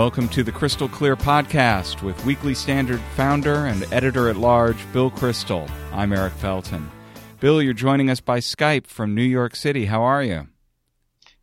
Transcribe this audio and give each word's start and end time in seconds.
Welcome 0.00 0.30
to 0.30 0.42
the 0.42 0.50
Kristol 0.50 0.90
Clear 0.90 1.14
Podcast 1.14 2.02
with 2.02 2.24
Weekly 2.24 2.54
Standard 2.54 3.02
founder 3.16 3.66
and 3.66 3.84
editor 3.92 4.30
at 4.30 4.36
large, 4.38 4.90
Bill 4.94 5.10
Kristol. 5.10 5.70
I'm 5.92 6.14
Eric 6.14 6.32
Felten. 6.40 6.88
Bill, 7.38 7.60
you're 7.60 7.74
joining 7.74 8.08
us 8.08 8.18
by 8.18 8.38
Skype 8.38 8.86
from 8.86 9.14
New 9.14 9.22
York 9.22 9.54
City. 9.54 9.84
How 9.84 10.00
are 10.00 10.24
you? 10.24 10.48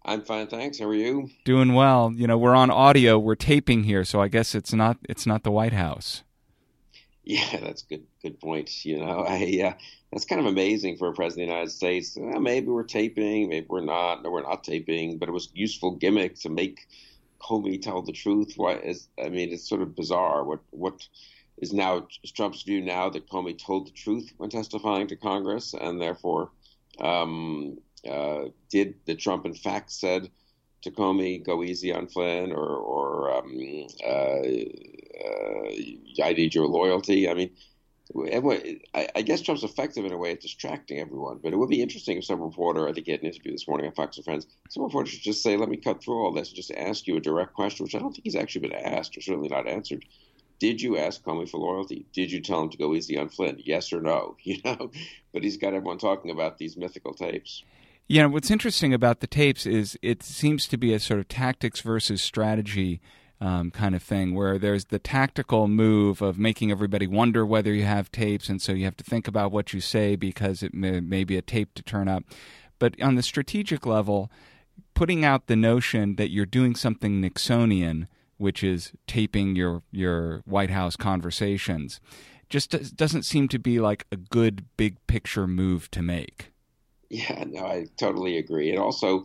I'm 0.03 0.23
fine, 0.23 0.47
thanks. 0.47 0.79
How 0.79 0.87
are 0.87 0.95
you? 0.95 1.29
Doing 1.45 1.75
well. 1.75 2.11
You 2.15 2.25
know, 2.25 2.39
we're 2.39 2.55
on 2.55 2.71
audio. 2.71 3.19
We're 3.19 3.35
taping 3.35 3.83
here, 3.83 4.03
so 4.03 4.21
I 4.21 4.27
guess 4.27 4.55
it's 4.55 4.73
not 4.73 4.97
it's 5.07 5.27
not 5.27 5.43
the 5.43 5.51
White 5.51 5.73
House. 5.73 6.23
Yeah, 7.23 7.59
that's 7.59 7.83
good. 7.83 8.07
Good 8.23 8.39
point. 8.39 8.83
You 8.83 9.05
know, 9.05 9.19
I 9.19 9.61
uh, 9.65 9.73
that's 10.11 10.25
kind 10.25 10.41
of 10.41 10.47
amazing 10.47 10.97
for 10.97 11.09
a 11.09 11.13
president 11.13 11.43
of 11.43 11.49
the 11.49 11.53
United 11.53 11.71
States. 11.71 12.17
Uh, 12.17 12.39
maybe 12.39 12.69
we're 12.69 12.81
taping, 12.81 13.49
maybe 13.49 13.67
we're 13.69 13.81
not. 13.81 14.23
No, 14.23 14.31
we're 14.31 14.41
not 14.41 14.63
taping. 14.63 15.19
But 15.19 15.29
it 15.29 15.33
was 15.33 15.49
useful 15.53 15.91
gimmick 15.91 16.39
to 16.39 16.49
make 16.49 16.87
Comey 17.39 17.81
tell 17.81 18.01
the 18.01 18.11
truth? 18.11 18.53
Why 18.55 18.75
is 18.75 19.07
I 19.23 19.29
mean, 19.29 19.51
it's 19.51 19.67
sort 19.67 19.81
of 19.81 19.95
bizarre. 19.95 20.43
What 20.43 20.59
what 20.71 21.07
is 21.57 21.73
now 21.73 22.07
Trump's 22.35 22.63
view 22.63 22.81
now 22.81 23.09
that 23.09 23.29
Comey 23.29 23.57
told 23.57 23.87
the 23.87 23.91
truth 23.91 24.33
when 24.37 24.49
testifying 24.49 25.07
to 25.07 25.15
Congress, 25.15 25.73
and 25.73 26.01
therefore 26.01 26.51
um, 26.99 27.77
uh, 28.09 28.45
did 28.69 28.95
the 29.05 29.15
Trump 29.15 29.45
in 29.45 29.53
fact 29.53 29.91
said 29.91 30.29
to 30.83 30.91
Comey, 30.91 31.43
"Go 31.43 31.63
easy 31.63 31.91
on 31.91 32.07
Flynn," 32.07 32.51
or 32.51 32.67
or 32.67 33.35
um, 33.37 33.87
uh, 34.05 34.41
uh, 35.27 36.23
"I 36.23 36.33
need 36.33 36.53
your 36.53 36.67
loyalty." 36.67 37.29
I 37.29 37.33
mean, 37.33 37.51
I, 38.93 39.21
guess 39.21 39.41
Trump's 39.41 39.63
effective 39.63 40.05
in 40.05 40.13
a 40.13 40.17
way 40.17 40.31
at 40.31 40.41
distracting 40.41 40.99
everyone. 40.99 41.39
But 41.43 41.53
it 41.53 41.57
would 41.57 41.69
be 41.69 41.81
interesting 41.81 42.17
if 42.17 42.25
some 42.25 42.41
reporter, 42.41 42.87
I 42.87 42.93
think 42.93 43.05
he 43.05 43.11
had 43.11 43.21
an 43.21 43.27
interview 43.27 43.51
this 43.51 43.67
morning 43.67 43.87
on 43.87 43.93
Fox 43.93 44.17
and 44.17 44.25
Friends, 44.25 44.47
some 44.69 44.83
reporter 44.83 45.09
should 45.09 45.21
just 45.21 45.43
say, 45.43 45.57
let 45.57 45.69
me 45.69 45.77
cut 45.77 46.01
through 46.01 46.23
all 46.23 46.31
this 46.31 46.49
and 46.49 46.55
just 46.55 46.71
ask 46.71 47.07
you 47.07 47.17
a 47.17 47.21
direct 47.21 47.53
question, 47.53 47.83
which 47.83 47.95
I 47.95 47.99
don't 47.99 48.13
think 48.13 48.23
he's 48.23 48.35
actually 48.35 48.69
been 48.69 48.73
asked 48.73 49.17
or 49.17 49.21
certainly 49.21 49.49
not 49.49 49.67
answered. 49.67 50.05
Did 50.59 50.81
you 50.81 50.97
ask 50.97 51.23
Comey 51.23 51.47
for 51.47 51.59
loyalty? 51.59 52.05
Did 52.13 52.31
you 52.31 52.41
tell 52.41 52.63
him 52.63 52.69
to 52.69 52.77
go 52.77 52.95
easy 52.95 53.17
on 53.17 53.29
Flynn? 53.29 53.61
Yes 53.63 53.93
or 53.93 54.01
no? 54.01 54.37
You 54.43 54.59
know, 54.63 54.91
but 55.33 55.43
he's 55.43 55.57
got 55.57 55.73
everyone 55.73 55.97
talking 55.97 56.31
about 56.31 56.57
these 56.57 56.77
mythical 56.77 57.13
tapes. 57.13 57.63
Yeah, 58.07 58.25
what's 58.27 58.49
interesting 58.49 58.93
about 58.93 59.19
the 59.19 59.27
tapes 59.27 59.65
is 59.65 59.99
it 60.01 60.23
seems 60.23 60.65
to 60.67 60.77
be 60.77 60.93
a 60.93 60.99
sort 60.99 61.19
of 61.19 61.27
tactics 61.27 61.81
versus 61.81 62.21
strategy 62.21 63.01
um, 63.39 63.71
kind 63.71 63.95
of 63.95 64.01
thing, 64.01 64.33
where 64.33 64.57
there's 64.57 64.85
the 64.85 64.99
tactical 64.99 65.67
move 65.67 66.21
of 66.21 66.39
making 66.39 66.71
everybody 66.71 67.07
wonder 67.07 67.45
whether 67.45 67.73
you 67.73 67.83
have 67.83 68.11
tapes, 68.11 68.49
and 68.49 68.61
so 68.61 68.71
you 68.71 68.85
have 68.85 68.97
to 68.97 69.03
think 69.03 69.27
about 69.27 69.51
what 69.51 69.73
you 69.73 69.81
say 69.81 70.15
because 70.15 70.63
it 70.63 70.73
may, 70.73 70.99
may 70.99 71.23
be 71.23 71.37
a 71.37 71.41
tape 71.41 71.73
to 71.75 71.83
turn 71.83 72.07
up. 72.07 72.23
But 72.79 72.99
on 73.01 73.15
the 73.15 73.23
strategic 73.23 73.85
level, 73.85 74.31
putting 74.93 75.23
out 75.23 75.47
the 75.47 75.55
notion 75.55 76.15
that 76.15 76.31
you're 76.31 76.45
doing 76.45 76.75
something 76.75 77.21
Nixonian, 77.21 78.07
which 78.37 78.63
is 78.63 78.91
taping 79.07 79.55
your 79.55 79.83
your 79.91 80.41
White 80.45 80.69
House 80.69 80.95
conversations, 80.95 81.99
just 82.49 82.95
doesn't 82.95 83.23
seem 83.23 83.47
to 83.49 83.59
be 83.59 83.79
like 83.79 84.05
a 84.11 84.17
good 84.17 84.65
big 84.77 84.95
picture 85.07 85.47
move 85.47 85.89
to 85.91 86.01
make. 86.01 86.51
Yeah, 87.09 87.45
no, 87.47 87.65
I 87.65 87.87
totally 87.97 88.37
agree. 88.37 88.69
And 88.69 88.79
also, 88.79 89.23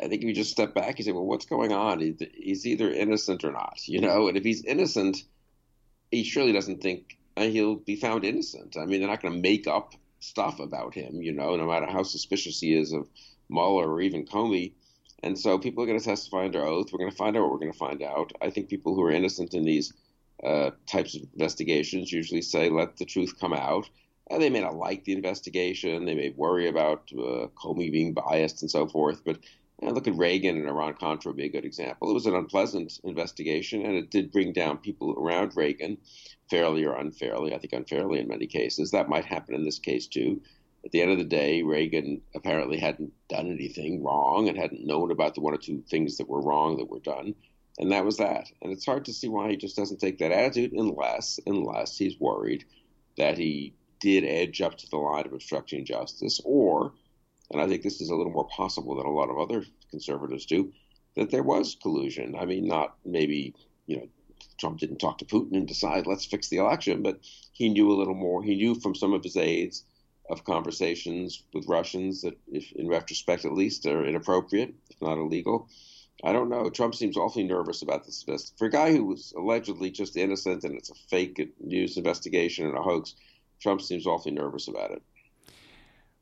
I 0.00 0.08
think 0.08 0.22
if 0.22 0.28
you 0.28 0.34
just 0.34 0.52
step 0.52 0.74
back, 0.74 0.98
you 0.98 1.04
say, 1.04 1.12
well, 1.12 1.26
what's 1.26 1.46
going 1.46 1.72
on? 1.72 2.00
He's 2.34 2.66
either 2.66 2.90
innocent 2.90 3.44
or 3.44 3.52
not, 3.52 3.86
you 3.86 4.00
know? 4.00 4.28
And 4.28 4.36
if 4.36 4.44
he's 4.44 4.64
innocent, 4.64 5.24
he 6.10 6.22
surely 6.22 6.52
doesn't 6.52 6.80
think 6.80 7.18
uh, 7.36 7.42
he'll 7.42 7.76
be 7.76 7.96
found 7.96 8.24
innocent. 8.24 8.76
I 8.76 8.86
mean, 8.86 9.00
they're 9.00 9.08
not 9.08 9.22
going 9.22 9.34
to 9.34 9.40
make 9.40 9.66
up 9.66 9.94
stuff 10.20 10.60
about 10.60 10.94
him, 10.94 11.22
you 11.22 11.32
know, 11.32 11.56
no 11.56 11.66
matter 11.66 11.86
how 11.86 12.02
suspicious 12.02 12.60
he 12.60 12.74
is 12.74 12.92
of 12.92 13.08
Mueller 13.48 13.90
or 13.90 14.00
even 14.00 14.26
Comey. 14.26 14.72
And 15.22 15.38
so 15.38 15.58
people 15.58 15.82
are 15.82 15.86
going 15.86 15.98
to 15.98 16.04
testify 16.04 16.44
under 16.44 16.64
oath. 16.64 16.92
We're 16.92 17.00
going 17.00 17.10
to 17.10 17.16
find 17.16 17.36
out 17.36 17.42
what 17.42 17.50
we're 17.50 17.58
going 17.58 17.72
to 17.72 17.78
find 17.78 18.02
out. 18.02 18.32
I 18.40 18.50
think 18.50 18.68
people 18.68 18.94
who 18.94 19.02
are 19.02 19.10
innocent 19.10 19.54
in 19.54 19.64
these 19.64 19.92
uh, 20.44 20.70
types 20.86 21.16
of 21.16 21.22
investigations 21.32 22.12
usually 22.12 22.42
say, 22.42 22.70
let 22.70 22.96
the 22.96 23.04
truth 23.04 23.34
come 23.40 23.52
out. 23.52 23.88
They 24.30 24.50
may 24.50 24.60
not 24.60 24.76
like 24.76 25.04
the 25.04 25.14
investigation. 25.14 26.04
They 26.04 26.14
may 26.14 26.30
worry 26.30 26.68
about 26.68 27.10
uh, 27.12 27.48
Comey 27.56 27.90
being 27.90 28.12
biased 28.12 28.62
and 28.62 28.70
so 28.70 28.86
forth. 28.86 29.24
But 29.24 29.38
look 29.80 30.08
at 30.08 30.16
Reagan 30.16 30.56
and 30.56 30.68
Iran 30.68 30.94
Contra 30.94 31.30
would 31.30 31.36
be 31.36 31.44
a 31.44 31.50
good 31.50 31.64
example. 31.64 32.10
It 32.10 32.14
was 32.14 32.26
an 32.26 32.34
unpleasant 32.34 32.98
investigation, 33.04 33.84
and 33.84 33.94
it 33.96 34.10
did 34.10 34.32
bring 34.32 34.52
down 34.52 34.78
people 34.78 35.14
around 35.16 35.56
Reagan, 35.56 35.98
fairly 36.50 36.84
or 36.84 36.96
unfairly. 36.96 37.54
I 37.54 37.58
think 37.58 37.72
unfairly 37.72 38.18
in 38.20 38.28
many 38.28 38.46
cases. 38.46 38.90
That 38.90 39.08
might 39.08 39.24
happen 39.24 39.54
in 39.54 39.64
this 39.64 39.78
case 39.78 40.06
too. 40.06 40.42
At 40.84 40.92
the 40.92 41.02
end 41.02 41.10
of 41.10 41.18
the 41.18 41.24
day, 41.24 41.62
Reagan 41.62 42.22
apparently 42.34 42.78
hadn't 42.78 43.12
done 43.28 43.50
anything 43.50 44.02
wrong 44.02 44.48
and 44.48 44.56
hadn't 44.56 44.86
known 44.86 45.10
about 45.10 45.34
the 45.34 45.40
one 45.40 45.54
or 45.54 45.58
two 45.58 45.82
things 45.88 46.16
that 46.16 46.28
were 46.28 46.40
wrong 46.40 46.76
that 46.78 46.88
were 46.88 47.00
done, 47.00 47.34
and 47.78 47.92
that 47.92 48.04
was 48.04 48.16
that. 48.18 48.46
And 48.62 48.72
it's 48.72 48.86
hard 48.86 49.04
to 49.06 49.12
see 49.12 49.28
why 49.28 49.50
he 49.50 49.56
just 49.56 49.76
doesn't 49.76 50.00
take 50.00 50.18
that 50.18 50.32
attitude 50.32 50.72
unless 50.72 51.38
unless 51.46 51.96
he's 51.96 52.18
worried 52.18 52.64
that 53.16 53.38
he 53.38 53.74
did 54.00 54.24
edge 54.24 54.60
up 54.60 54.78
to 54.78 54.88
the 54.88 54.96
line 54.96 55.26
of 55.26 55.32
obstructing 55.32 55.84
justice 55.84 56.40
or 56.44 56.92
and 57.50 57.60
I 57.60 57.66
think 57.66 57.82
this 57.82 58.00
is 58.00 58.10
a 58.10 58.16
little 58.16 58.32
more 58.32 58.48
possible 58.48 58.96
than 58.96 59.06
a 59.06 59.12
lot 59.12 59.30
of 59.30 59.38
other 59.38 59.64
conservatives 59.90 60.46
do, 60.46 60.72
that 61.16 61.30
there 61.30 61.42
was 61.42 61.76
collusion. 61.80 62.36
I 62.38 62.44
mean, 62.44 62.66
not 62.66 62.96
maybe, 63.04 63.54
you 63.86 63.96
know, 63.96 64.08
Trump 64.58 64.78
didn't 64.78 64.98
talk 64.98 65.18
to 65.18 65.24
Putin 65.24 65.56
and 65.56 65.66
decide, 65.66 66.06
let's 66.06 66.24
fix 66.24 66.48
the 66.48 66.58
election, 66.58 67.02
but 67.02 67.20
he 67.52 67.68
knew 67.68 67.90
a 67.90 67.98
little 67.98 68.14
more. 68.14 68.42
He 68.42 68.54
knew 68.56 68.74
from 68.74 68.94
some 68.94 69.12
of 69.12 69.22
his 69.22 69.36
aides 69.36 69.84
of 70.30 70.44
conversations 70.44 71.42
with 71.54 71.68
Russians 71.68 72.22
that, 72.22 72.36
if, 72.52 72.70
in 72.72 72.88
retrospect 72.88 73.44
at 73.44 73.54
least, 73.54 73.86
are 73.86 74.04
inappropriate, 74.04 74.74
if 74.90 75.00
not 75.00 75.18
illegal. 75.18 75.68
I 76.22 76.32
don't 76.32 76.50
know. 76.50 76.68
Trump 76.68 76.94
seems 76.94 77.16
awfully 77.16 77.44
nervous 77.44 77.82
about 77.82 78.04
this. 78.04 78.24
For 78.58 78.66
a 78.66 78.70
guy 78.70 78.92
who 78.92 79.04
was 79.04 79.32
allegedly 79.36 79.90
just 79.90 80.16
innocent 80.16 80.64
and 80.64 80.74
it's 80.74 80.90
a 80.90 80.94
fake 81.08 81.54
news 81.60 81.96
investigation 81.96 82.66
and 82.66 82.76
a 82.76 82.82
hoax, 82.82 83.14
Trump 83.60 83.80
seems 83.80 84.06
awfully 84.06 84.34
nervous 84.34 84.68
about 84.68 84.90
it. 84.90 85.02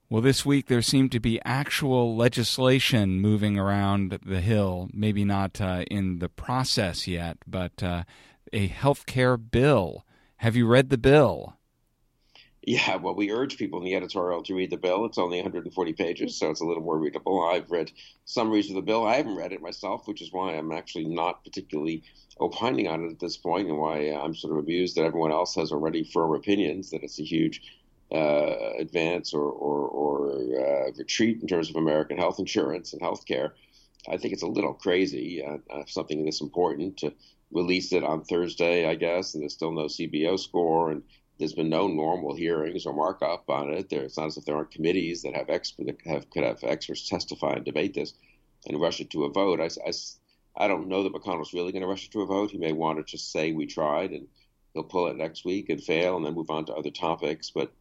Well, 0.09 0.23
this 0.23 0.47
week 0.47 0.67
there 0.67 0.83
seemed 0.83 1.11
to 1.13 1.21
be 1.21 1.41
actual 1.45 2.15
legislation 2.15 3.21
moving 3.21 3.59
around 3.59 4.17
the 4.25 4.41
Hill, 4.41 4.89
maybe 4.93 5.25
not 5.25 5.61
uh, 5.61 5.85
in 5.91 6.21
the 6.21 6.29
process 6.29 7.09
yet, 7.09 7.39
but 7.45 7.83
uh, 7.83 8.05
a 8.53 8.69
health 8.69 9.07
care 9.07 9.37
bill. 9.37 10.07
Have 10.37 10.55
you 10.55 10.65
read 10.69 10.91
the 10.91 10.99
bill? 10.99 11.57
Yeah, 12.63 12.97
well, 12.97 13.17
we 13.17 13.33
urge 13.33 13.59
people 13.59 13.81
in 13.81 13.85
the 13.85 13.97
editorial 13.97 14.45
to 14.45 14.55
read 14.55 14.71
the 14.71 14.77
bill. 14.77 15.05
It's 15.07 15.19
only 15.19 15.39
140 15.39 15.93
pages, 15.95 16.39
so 16.39 16.51
it's 16.51 16.61
a 16.61 16.65
little 16.65 16.85
more 16.85 16.99
readable. 16.99 17.43
I've 17.43 17.71
read 17.73 17.91
summaries 18.27 18.69
of 18.69 18.77
the 18.77 18.83
bill. 18.83 19.05
I 19.05 19.17
haven't 19.17 19.37
read 19.37 19.53
it 19.53 19.61
myself, 19.61 20.07
which 20.07 20.23
is 20.23 20.33
why 20.33 20.55
I'm 20.55 20.71
actually 20.71 21.07
not 21.07 21.43
particularly 21.43 22.05
opining 22.39 22.87
on 22.87 23.05
it 23.05 23.11
at 23.11 23.19
this 23.19 23.37
point, 23.37 23.69
and 23.69 23.79
why 23.79 24.13
I'm 24.13 24.37
sort 24.37 24.53
of 24.53 24.65
amused 24.65 24.97
that 24.97 25.05
everyone 25.05 25.33
else 25.33 25.57
has 25.57 25.73
already 25.73 26.05
firm 26.05 26.33
opinions 26.33 26.91
that 26.91 27.03
it's 27.03 27.19
a 27.19 27.25
huge 27.25 27.61
uh, 28.13 28.73
advance 28.79 29.35
or, 29.35 29.43
or, 29.43 29.89
or 29.89 30.31
uh, 30.61 30.91
retreat 30.97 31.41
in 31.43 31.49
terms 31.49 31.71
of 31.71 31.77
American 31.77 32.17
health 32.17 32.39
insurance 32.39 32.93
and 32.93 33.03
health 33.03 33.27
care. 33.27 33.55
I 34.09 34.17
think 34.17 34.33
it's 34.33 34.43
a 34.43 34.49
little 34.49 34.75
crazy, 34.75 35.45
uh, 35.45 35.59
uh, 35.73 35.83
something 35.87 36.25
this 36.25 36.41
important 36.41 36.99
to 36.99 37.13
release 37.51 37.93
it 37.93 38.05
on 38.05 38.25
Thursday, 38.25 38.87
I 38.89 38.95
guess, 38.95 39.35
and 39.35 39.43
there's 39.43 39.55
still 39.55 39.73
no 39.73 39.87
CBO 39.87 40.39
score, 40.39 40.91
and 40.91 41.03
there's 41.39 41.55
been 41.55 41.69
no 41.69 41.89
normal 41.89 42.35
hearings 42.35 42.87
or 42.87 42.95
markup 42.95 43.49
on 43.51 43.73
it. 43.73 43.89
There, 43.89 44.03
it's 44.03 44.17
not 44.17 44.27
as 44.27 44.37
if 44.37 44.45
there 44.45 44.57
aren't 44.57 44.71
committees 44.71 45.23
that 45.23 45.35
have 45.35 45.51
expert 45.51 45.87
that 45.87 46.01
have 46.07 46.31
could 46.31 46.45
have 46.45 46.63
experts 46.63 47.09
testify 47.09 47.55
and 47.55 47.65
debate 47.65 47.95
this 47.95 48.15
and 48.67 48.81
rush 48.81 49.01
it 49.01 49.11
to 49.11 49.25
a 49.25 49.31
vote. 49.31 49.61
I, 49.61 49.69
I, 49.87 49.93
I 50.57 50.69
don't 50.69 50.89
know 50.89 51.03
that 51.03 51.13
McConnell's 51.13 51.53
really 51.53 51.73
going 51.73 51.83
to 51.83 51.89
rush 51.89 52.07
it 52.07 52.13
to 52.13 52.23
a 52.23 52.27
vote. 52.27 52.51
He 52.51 52.59
may 52.59 52.73
want 52.73 52.99
to 52.99 53.05
just 53.05 53.33
say 53.33 53.53
we 53.53 53.67
tried 53.67 54.13
and 54.13 54.27
he'll 54.73 54.85
pull 54.85 55.09
it 55.09 55.17
next 55.17 55.45
week 55.45 55.69
and 55.69 55.83
fail 55.83 56.17
and 56.17 56.25
then 56.25 56.35
move 56.35 56.51
on 56.51 56.65
to 56.67 56.75
other 56.75 56.91
topics, 56.91 57.51
but 57.51 57.73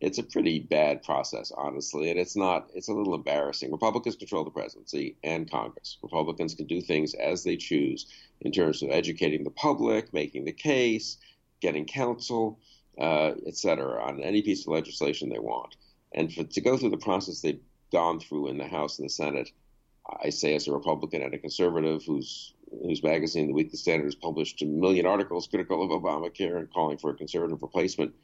it's 0.00 0.18
a 0.18 0.22
pretty 0.22 0.60
bad 0.60 1.02
process, 1.02 1.52
honestly, 1.56 2.10
and 2.10 2.18
it's 2.18 2.36
not. 2.36 2.70
It's 2.74 2.88
a 2.88 2.94
little 2.94 3.14
embarrassing. 3.14 3.70
Republicans 3.70 4.16
control 4.16 4.44
the 4.44 4.50
presidency 4.50 5.16
and 5.22 5.50
Congress. 5.50 5.98
Republicans 6.02 6.54
can 6.54 6.66
do 6.66 6.80
things 6.80 7.14
as 7.14 7.44
they 7.44 7.56
choose 7.56 8.06
in 8.40 8.50
terms 8.50 8.82
of 8.82 8.90
educating 8.90 9.44
the 9.44 9.50
public, 9.50 10.12
making 10.14 10.44
the 10.44 10.52
case, 10.52 11.18
getting 11.60 11.84
counsel, 11.84 12.58
uh, 12.98 13.32
et 13.46 13.56
cetera, 13.56 14.02
on 14.02 14.22
any 14.22 14.40
piece 14.40 14.62
of 14.62 14.72
legislation 14.72 15.28
they 15.28 15.38
want. 15.38 15.76
And 16.14 16.32
for, 16.32 16.44
to 16.44 16.60
go 16.60 16.76
through 16.76 16.90
the 16.90 16.96
process 16.96 17.40
they've 17.40 17.60
gone 17.92 18.20
through 18.20 18.48
in 18.48 18.58
the 18.58 18.66
House 18.66 18.98
and 18.98 19.06
the 19.06 19.12
Senate, 19.12 19.50
I 20.24 20.30
say 20.30 20.54
as 20.54 20.66
a 20.66 20.72
Republican 20.72 21.22
and 21.22 21.34
a 21.34 21.38
conservative 21.38 22.04
whose 22.04 22.54
whose 22.84 23.02
magazine, 23.02 23.48
The 23.48 23.52
Weekly 23.52 23.76
Standard, 23.76 24.06
has 24.06 24.14
published 24.14 24.62
a 24.62 24.64
million 24.64 25.04
articles 25.04 25.48
critical 25.48 25.82
of 25.82 25.90
Obamacare 25.90 26.56
and 26.56 26.72
calling 26.72 26.98
for 26.98 27.10
a 27.10 27.14
conservative 27.14 27.60
replacement 27.62 28.14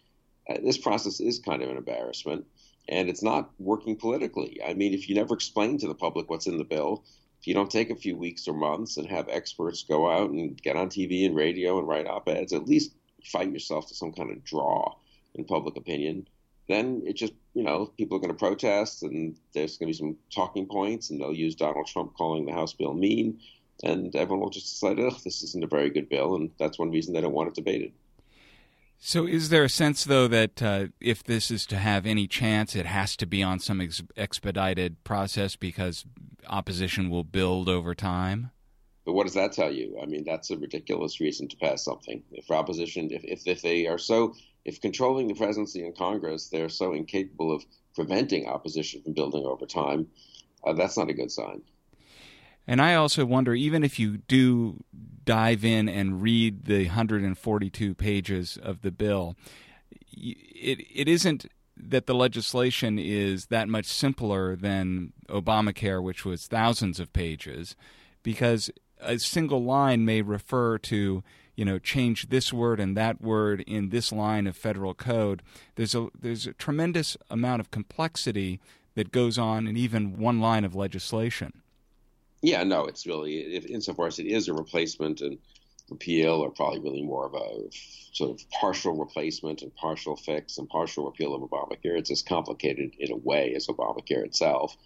Uh, 0.49 0.59
this 0.63 0.79
process 0.79 1.21
is 1.21 1.39
kind 1.39 1.63
of 1.63 1.71
an 1.71 1.77
embarrassment, 1.77 2.47
and 2.89 3.09
it's 3.09 3.23
not 3.23 3.51
working 3.59 3.97
politically. 3.97 4.61
I 4.67 4.75
mean, 4.75 4.95
if 4.95 5.09
you 5.09 5.15
never 5.15 5.35
explain 5.35 5.79
to 5.79 5.89
the 5.89 5.95
public 5.95 6.31
what's 6.31 6.47
in 6.47 6.59
the 6.59 6.65
bill, 6.65 7.05
if 7.41 7.47
you 7.47 7.55
don't 7.55 7.71
take 7.71 7.91
a 7.91 7.97
few 7.97 8.17
weeks 8.17 8.49
or 8.49 8.55
months 8.55 8.97
and 8.97 9.09
have 9.09 9.29
experts 9.29 9.83
go 9.83 10.11
out 10.11 10.31
and 10.31 10.61
get 10.63 10.77
on 10.77 10.89
TV 10.89 11.27
and 11.27 11.37
radio 11.37 11.79
and 11.79 11.89
write 11.89 12.07
op 12.07 12.29
eds, 12.29 12.53
at 12.53 12.67
least 12.67 12.93
fight 13.25 13.53
yourself 13.53 13.89
to 13.89 13.95
some 13.95 14.13
kind 14.13 14.31
of 14.31 14.45
draw 14.45 14.95
in 15.35 15.45
public 15.45 15.77
opinion, 15.77 16.27
then 16.69 17.03
it 17.05 17.15
just, 17.15 17.35
you 17.55 17.63
know, 17.63 17.87
people 17.99 18.17
are 18.17 18.21
going 18.21 18.33
to 18.33 18.39
protest 18.39 19.03
and 19.03 19.37
there's 19.53 19.77
going 19.77 19.93
to 19.93 19.97
be 19.97 19.99
some 19.99 20.17
talking 20.35 20.67
points 20.67 21.11
and 21.11 21.21
they'll 21.21 21.33
use 21.33 21.55
Donald 21.55 21.87
Trump 21.87 22.15
calling 22.15 22.47
the 22.47 22.53
House 22.53 22.73
bill 22.73 22.95
mean 22.95 23.39
and 23.83 24.15
everyone 24.17 24.41
will 24.41 24.51
just 24.51 24.73
decide, 24.73 24.99
ugh, 24.99 25.19
this 25.25 25.43
isn't 25.43 25.65
a 25.65 25.69
very 25.69 25.91
good 25.91 26.09
bill, 26.09 26.37
and 26.37 26.51
that's 26.59 26.79
one 26.79 26.91
reason 26.91 27.13
they 27.13 27.21
don't 27.21 27.35
want 27.35 27.49
it 27.49 27.55
debated. 27.55 27.93
So, 28.99 29.27
is 29.27 29.51
there 29.51 29.65
a 29.65 29.69
sense, 29.69 30.05
though, 30.05 30.27
that 30.29 30.63
uh, 30.63 30.87
if 31.01 31.23
this 31.23 31.51
is 31.51 31.67
to 31.67 31.77
have 31.77 32.07
any 32.07 32.27
chance, 32.27 32.75
it 32.75 32.87
has 32.87 33.17
to 33.19 33.27
be 33.27 33.43
on 33.43 33.61
some 33.61 33.81
ex- 33.81 34.03
expedited 34.17 35.05
process 35.05 35.55
because 35.55 36.05
opposition 36.49 37.11
will 37.11 37.25
build 37.25 37.69
over 37.69 37.95
time? 37.95 38.51
But 39.05 39.13
what 39.13 39.25
does 39.25 39.35
that 39.35 39.53
tell 39.53 39.73
you? 39.73 39.99
I 40.03 40.07
mean, 40.07 40.25
that's 40.25 40.51
a 40.51 40.59
ridiculous 40.59 41.21
reason 41.21 41.47
to 41.49 41.57
pass 41.57 41.85
something. 41.85 42.23
If 42.33 42.51
opposition, 42.51 43.11
if, 43.13 43.23
if, 43.23 43.47
if 43.47 43.63
they 43.63 43.87
are 43.87 43.99
so, 43.99 44.35
if 44.65 44.81
controlling 44.81 45.29
the 45.29 45.35
presidency 45.35 45.85
and 45.85 45.97
Congress, 45.97 46.49
they're 46.49 46.69
so 46.69 46.93
incapable 46.93 47.53
of 47.53 47.65
preventing 47.95 48.49
opposition 48.49 49.03
from 49.03 49.13
building 49.13 49.45
over 49.45 49.65
time, 49.67 50.09
uh, 50.67 50.73
that's 50.73 50.97
not 50.97 51.09
a 51.09 51.15
good 51.15 51.31
sign. 51.31 51.63
And 52.67 52.81
I 52.81 52.95
also 52.95 53.25
wonder, 53.25 53.55
even 53.55 53.85
if 53.85 53.99
you 53.99 54.19
do 54.19 54.83
dive 55.25 55.65
in 55.65 55.89
and 55.89 56.21
read 56.21 56.65
the 56.65 56.87
142 56.87 57.95
pages 57.95 58.59
of 58.61 58.83
the 58.83 58.91
bill, 58.91 59.37
it 60.13 60.81
it 60.93 61.09
isn't 61.09 61.47
that 61.77 62.07
the 62.07 62.15
legislation 62.15 62.99
is 62.99 63.47
that 63.47 63.69
much 63.69 63.87
simpler 63.87 64.57
than 64.57 65.13
Obamacare, 65.29 66.03
which 66.03 66.25
was 66.25 66.47
thousands 66.47 66.99
of 66.99 67.13
pages, 67.13 67.77
because 68.23 68.71
a 69.01 69.19
single 69.19 69.63
line 69.63 70.05
may 70.05 70.23
refer 70.23 70.79
to 70.79 71.23
you 71.55 71.65
know 71.65 71.79
change 71.79 72.29
this 72.29 72.53
word 72.53 72.81
and 72.81 72.97
that 72.97 73.21
word 73.21 73.61
in 73.67 73.91
this 73.91 74.11
line 74.11 74.47
of 74.47 74.57
federal 74.57 74.95
code. 74.95 75.43
There's 75.77 75.95
a 75.95 76.09
there's 76.19 76.47
a 76.47 76.53
tremendous 76.53 77.17
amount 77.31 77.61
of 77.61 77.71
complexity 77.71 78.61
that 78.95 79.13
goes 79.13 79.39
on 79.39 79.67
in 79.67 79.77
even 79.77 80.19
one 80.19 80.41
line 80.41 80.65
of 80.65 80.75
legislation. 80.75 81.63
Yeah, 82.43 82.63
no, 82.65 82.85
it's 82.85 83.07
really, 83.07 83.57
insofar 83.57 84.07
as 84.07 84.19
it 84.19 84.27
is 84.27 84.49
a 84.49 84.55
replacement 84.55 85.21
and 85.21 85.39
repeal, 85.91 86.35
or 86.35 86.51
probably 86.51 86.81
really 86.81 87.03
more 87.03 87.27
of 87.27 87.35
a 87.35 87.69
sort 88.13 88.31
of 88.31 88.51
partial 88.51 88.95
replacement 88.97 89.63
and 89.63 89.75
partial 89.75 90.17
fix 90.17 90.59
and 90.59 90.69
partial 90.69 91.05
repeal 91.07 91.35
of 91.35 91.43
Obamacare. 91.43 91.99
It's 91.99 92.11
as 92.11 92.23
complicated 92.23 92.95
in 92.99 93.13
a 93.13 93.17
way 93.17 93.55
as 93.55 93.67
Obamacare 93.69 94.25
itself. 94.25 94.77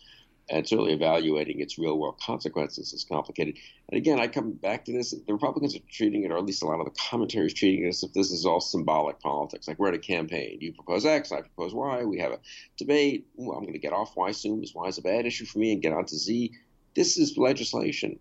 And 0.52 0.66
certainly 0.66 0.92
evaluating 0.92 1.60
its 1.60 1.78
real 1.78 1.96
world 1.96 2.18
consequences 2.20 2.92
is 2.92 3.04
complicated. 3.04 3.56
And 3.88 3.96
again, 3.96 4.18
I 4.18 4.26
come 4.26 4.50
back 4.50 4.84
to 4.86 4.92
this 4.92 5.12
the 5.12 5.32
Republicans 5.32 5.76
are 5.76 5.80
treating 5.92 6.24
it, 6.24 6.32
or 6.32 6.38
at 6.38 6.44
least 6.44 6.64
a 6.64 6.66
lot 6.66 6.80
of 6.80 6.86
the 6.86 7.00
commentary 7.08 7.46
is 7.46 7.54
treating 7.54 7.84
it 7.84 7.90
as 7.90 8.02
if 8.02 8.12
this 8.14 8.32
is 8.32 8.44
all 8.44 8.60
symbolic 8.60 9.20
politics. 9.20 9.68
Like 9.68 9.78
we're 9.78 9.88
at 9.88 9.94
a 9.94 9.98
campaign. 9.98 10.58
You 10.60 10.72
propose 10.72 11.06
X, 11.06 11.30
I 11.30 11.42
propose 11.42 11.72
Y, 11.72 12.04
we 12.04 12.18
have 12.18 12.32
a 12.32 12.40
debate. 12.76 13.28
Ooh, 13.38 13.52
I'm 13.52 13.60
going 13.60 13.74
to 13.74 13.78
get 13.78 13.92
off 13.92 14.16
Y 14.16 14.32
soon. 14.32 14.64
Is 14.64 14.74
Y 14.74 14.88
is 14.88 14.98
a 14.98 15.02
bad 15.02 15.24
issue 15.24 15.44
for 15.44 15.60
me 15.60 15.72
and 15.72 15.80
get 15.80 15.92
on 15.92 16.04
to 16.06 16.16
Z 16.16 16.50
this 16.94 17.18
is 17.18 17.36
legislation. 17.36 18.18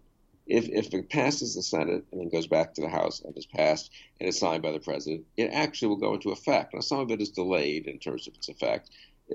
If, 0.48 0.68
if 0.70 0.94
it 0.94 1.10
passes 1.10 1.54
the 1.54 1.62
Senate 1.62 2.04
and 2.12 2.22
then 2.22 2.30
goes 2.30 2.48
back 2.48 2.74
to 2.74 2.82
the 2.82 2.90
House 2.90 3.22
and 3.22 3.38
is 3.38 3.46
passed 3.46 3.92
and 4.20 4.28
is 4.28 4.40
signed 4.40 4.64
by 4.64 4.72
the 4.72 4.80
president, 4.80 5.26
it 5.38 5.52
actually 5.54 5.90
will 5.90 5.98
go 5.98 6.16
into 6.16 6.32
effect. 6.32 6.74
Now, 6.74 6.80
some 6.80 7.00
of 7.00 7.12
it 7.12 7.22
is 7.22 7.30
delayed 7.30 7.86
in 7.86 8.00
terms 8.00 8.28
of 8.28 8.34
its 8.34 8.50
effect. 8.50 8.90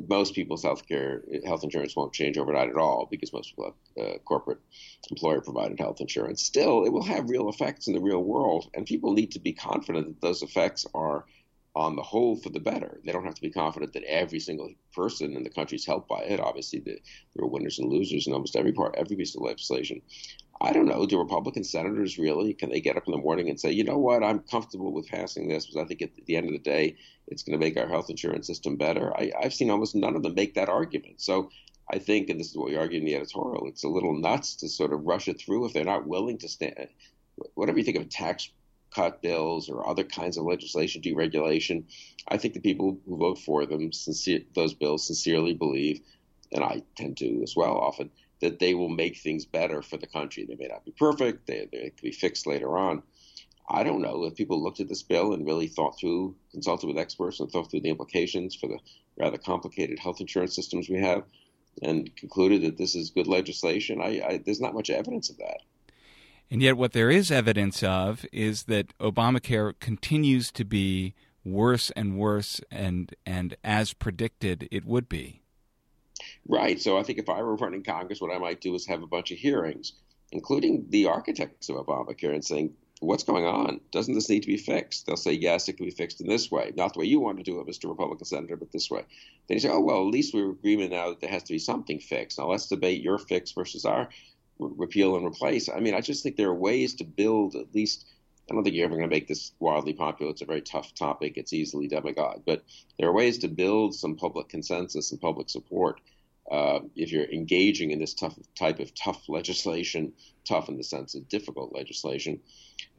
Most 0.08 0.34
people's 0.34 0.64
health 0.64 0.88
care, 0.88 1.22
health 1.46 1.62
insurance 1.62 1.94
won't 1.94 2.12
change 2.12 2.36
overnight 2.36 2.68
at 2.68 2.76
all 2.76 3.06
because 3.08 3.32
most 3.32 3.50
people 3.50 3.76
have 3.96 4.06
uh, 4.06 4.18
corporate 4.24 4.58
employer 5.08 5.40
provided 5.40 5.78
health 5.78 6.00
insurance. 6.00 6.42
Still, 6.42 6.84
it 6.84 6.92
will 6.92 7.04
have 7.04 7.30
real 7.30 7.48
effects 7.48 7.86
in 7.86 7.94
the 7.94 8.00
real 8.00 8.24
world, 8.24 8.68
and 8.74 8.84
people 8.84 9.12
need 9.12 9.30
to 9.32 9.38
be 9.38 9.52
confident 9.52 10.06
that 10.08 10.20
those 10.20 10.42
effects 10.42 10.84
are 10.94 11.26
on 11.76 11.96
the 11.96 12.02
whole 12.02 12.36
for 12.36 12.50
the 12.50 12.60
better. 12.60 13.00
They 13.04 13.12
don't 13.12 13.24
have 13.24 13.34
to 13.34 13.40
be 13.40 13.50
confident 13.50 13.92
that 13.94 14.04
every 14.04 14.38
single 14.38 14.70
person 14.94 15.36
in 15.36 15.42
the 15.42 15.50
country 15.50 15.76
is 15.76 15.86
helped 15.86 16.08
by 16.08 16.20
it. 16.20 16.38
Obviously, 16.38 16.78
the, 16.78 16.98
there 17.34 17.44
are 17.44 17.48
winners 17.48 17.78
and 17.78 17.90
losers 17.90 18.26
in 18.26 18.32
almost 18.32 18.54
every 18.54 18.72
part, 18.72 18.94
every 18.96 19.16
piece 19.16 19.34
of 19.34 19.42
legislation. 19.42 20.00
I 20.60 20.72
don't 20.72 20.86
know. 20.86 21.04
Do 21.04 21.18
Republican 21.18 21.64
senators 21.64 22.16
really? 22.16 22.54
Can 22.54 22.70
they 22.70 22.80
get 22.80 22.96
up 22.96 23.06
in 23.06 23.12
the 23.12 23.18
morning 23.18 23.48
and 23.48 23.58
say, 23.58 23.72
you 23.72 23.82
know 23.82 23.98
what, 23.98 24.22
I'm 24.22 24.38
comfortable 24.38 24.92
with 24.92 25.08
passing 25.08 25.48
this 25.48 25.66
because 25.66 25.82
I 25.82 25.86
think 25.86 26.00
at 26.00 26.14
the 26.26 26.36
end 26.36 26.46
of 26.46 26.52
the 26.52 26.58
day, 26.58 26.96
it's 27.26 27.42
going 27.42 27.58
to 27.58 27.64
make 27.64 27.76
our 27.76 27.88
health 27.88 28.08
insurance 28.08 28.46
system 28.46 28.76
better? 28.76 29.12
I, 29.16 29.32
I've 29.42 29.54
seen 29.54 29.70
almost 29.70 29.96
none 29.96 30.14
of 30.14 30.22
them 30.22 30.34
make 30.34 30.54
that 30.54 30.68
argument. 30.68 31.20
So 31.20 31.50
I 31.90 31.98
think, 31.98 32.30
and 32.30 32.38
this 32.38 32.50
is 32.50 32.56
what 32.56 32.68
we 32.68 32.76
argue 32.76 33.00
in 33.00 33.04
the 33.04 33.16
editorial, 33.16 33.66
it's 33.66 33.84
a 33.84 33.88
little 33.88 34.16
nuts 34.16 34.54
to 34.56 34.68
sort 34.68 34.92
of 34.92 35.04
rush 35.04 35.26
it 35.26 35.40
through 35.40 35.66
if 35.66 35.72
they're 35.72 35.84
not 35.84 36.06
willing 36.06 36.38
to 36.38 36.48
stand. 36.48 36.88
Whatever 37.54 37.78
you 37.78 37.84
think 37.84 37.98
of 37.98 38.08
tax 38.08 38.50
cut 38.94 39.22
bills 39.22 39.68
or 39.68 39.88
other 39.88 40.04
kinds 40.04 40.36
of 40.36 40.44
legislation, 40.44 41.02
deregulation. 41.02 41.84
I 42.28 42.38
think 42.38 42.54
the 42.54 42.60
people 42.60 42.98
who 43.06 43.16
vote 43.16 43.38
for 43.38 43.66
them, 43.66 43.92
sincere, 43.92 44.40
those 44.54 44.74
bills, 44.74 45.06
sincerely 45.06 45.54
believe, 45.54 46.00
and 46.52 46.62
I 46.62 46.82
tend 46.96 47.16
to 47.18 47.42
as 47.42 47.54
well 47.56 47.76
often, 47.76 48.10
that 48.40 48.58
they 48.58 48.74
will 48.74 48.88
make 48.88 49.16
things 49.16 49.44
better 49.44 49.82
for 49.82 49.96
the 49.96 50.06
country. 50.06 50.44
They 50.44 50.56
may 50.56 50.68
not 50.68 50.84
be 50.84 50.92
perfect, 50.92 51.46
they, 51.46 51.68
they 51.70 51.90
could 51.90 52.02
be 52.02 52.12
fixed 52.12 52.46
later 52.46 52.76
on. 52.76 53.02
I 53.68 53.82
don't 53.82 54.02
know 54.02 54.24
if 54.24 54.34
people 54.34 54.62
looked 54.62 54.80
at 54.80 54.88
this 54.88 55.02
bill 55.02 55.32
and 55.32 55.46
really 55.46 55.68
thought 55.68 55.98
through, 55.98 56.36
consulted 56.52 56.86
with 56.86 56.98
experts, 56.98 57.40
and 57.40 57.50
thought 57.50 57.70
through 57.70 57.80
the 57.80 57.88
implications 57.88 58.54
for 58.54 58.68
the 58.68 58.78
rather 59.16 59.38
complicated 59.38 59.98
health 59.98 60.20
insurance 60.20 60.54
systems 60.54 60.88
we 60.88 61.00
have, 61.00 61.24
and 61.82 62.14
concluded 62.16 62.62
that 62.62 62.76
this 62.76 62.94
is 62.94 63.10
good 63.10 63.26
legislation. 63.26 64.00
I, 64.02 64.20
I, 64.26 64.42
there's 64.44 64.60
not 64.60 64.74
much 64.74 64.90
evidence 64.90 65.30
of 65.30 65.38
that. 65.38 65.60
And 66.50 66.62
yet, 66.62 66.76
what 66.76 66.92
there 66.92 67.10
is 67.10 67.30
evidence 67.30 67.82
of 67.82 68.26
is 68.32 68.64
that 68.64 68.96
Obamacare 68.98 69.78
continues 69.80 70.52
to 70.52 70.64
be 70.64 71.14
worse 71.44 71.90
and 71.90 72.16
worse, 72.16 72.60
and 72.70 73.14
and 73.26 73.56
as 73.64 73.92
predicted, 73.92 74.68
it 74.70 74.84
would 74.84 75.08
be. 75.08 75.42
Right. 76.46 76.80
So 76.80 76.96
I 76.96 77.02
think 77.02 77.18
if 77.18 77.28
I 77.28 77.42
were 77.42 77.56
running 77.56 77.82
Congress, 77.82 78.20
what 78.20 78.34
I 78.34 78.38
might 78.38 78.60
do 78.60 78.74
is 78.74 78.86
have 78.86 79.02
a 79.02 79.06
bunch 79.06 79.30
of 79.30 79.38
hearings, 79.38 79.94
including 80.32 80.86
the 80.90 81.06
architects 81.06 81.68
of 81.68 81.76
Obamacare, 81.76 82.34
and 82.34 82.44
saying, 82.44 82.74
"What's 83.00 83.24
going 83.24 83.44
on? 83.44 83.80
Doesn't 83.90 84.14
this 84.14 84.28
need 84.28 84.42
to 84.42 84.46
be 84.46 84.56
fixed?" 84.56 85.06
They'll 85.06 85.16
say, 85.16 85.32
"Yes, 85.32 85.68
it 85.68 85.76
can 85.76 85.86
be 85.86 85.90
fixed 85.90 86.20
in 86.20 86.28
this 86.28 86.50
way, 86.50 86.72
not 86.76 86.92
the 86.92 87.00
way 87.00 87.06
you 87.06 87.20
want 87.20 87.38
to 87.38 87.44
do 87.44 87.60
it, 87.60 87.66
Mr. 87.66 87.88
Republican 87.88 88.26
Senator, 88.26 88.56
but 88.56 88.72
this 88.72 88.90
way." 88.90 89.02
Then 89.48 89.56
you 89.56 89.60
say, 89.60 89.70
"Oh 89.70 89.80
well, 89.80 90.06
at 90.06 90.12
least 90.12 90.34
we're 90.34 90.50
agreement 90.50 90.92
now 90.92 91.08
that 91.08 91.20
there 91.20 91.30
has 91.30 91.42
to 91.44 91.52
be 91.52 91.58
something 91.58 91.98
fixed. 91.98 92.38
Now 92.38 92.50
let's 92.50 92.68
debate 92.68 93.02
your 93.02 93.18
fix 93.18 93.52
versus 93.52 93.84
our 93.84 94.08
repeal 94.58 95.16
and 95.16 95.26
replace. 95.26 95.68
I 95.68 95.80
mean, 95.80 95.94
I 95.94 96.00
just 96.00 96.22
think 96.22 96.36
there 96.36 96.48
are 96.48 96.54
ways 96.54 96.94
to 96.96 97.04
build 97.04 97.54
at 97.54 97.74
least. 97.74 98.06
I 98.50 98.54
don't 98.54 98.62
think 98.62 98.76
you're 98.76 98.84
ever 98.84 98.96
going 98.96 99.08
to 99.08 99.14
make 99.14 99.26
this 99.26 99.52
wildly 99.58 99.94
popular. 99.94 100.30
It's 100.30 100.42
a 100.42 100.46
very 100.46 100.60
tough 100.60 100.94
topic. 100.94 101.36
It's 101.36 101.54
easily 101.54 101.88
demagogue, 101.88 102.42
but 102.44 102.62
there 102.98 103.08
are 103.08 103.12
ways 103.12 103.38
to 103.38 103.48
build 103.48 103.94
some 103.94 104.16
public 104.16 104.48
consensus 104.48 105.12
and 105.12 105.20
public 105.20 105.48
support 105.48 106.00
uh, 106.50 106.80
if 106.94 107.10
you're 107.10 107.24
engaging 107.24 107.90
in 107.90 107.98
this 107.98 108.14
tough 108.14 108.38
type 108.54 108.80
of 108.80 108.94
tough 108.94 109.28
legislation, 109.28 110.12
tough 110.46 110.68
in 110.68 110.76
the 110.76 110.84
sense 110.84 111.14
of 111.14 111.28
difficult 111.28 111.74
legislation. 111.74 112.40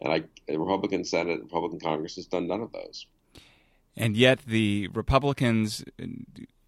And 0.02 0.12
I, 0.12 0.24
the 0.48 0.58
Republican 0.58 1.06
Senate, 1.06 1.42
Republican 1.42 1.80
Congress 1.80 2.16
has 2.16 2.26
done 2.26 2.48
none 2.48 2.62
of 2.62 2.72
those. 2.72 3.06
And 3.96 4.18
yet, 4.18 4.40
the 4.46 4.90
Republicans 4.94 5.84